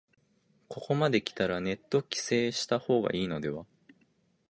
[0.67, 3.67] ここまできたらネット規制した方がいいのでは